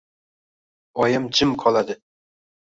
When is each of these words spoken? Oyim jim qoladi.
Oyim 1.03 1.27
jim 1.41 1.53
qoladi. 1.65 1.99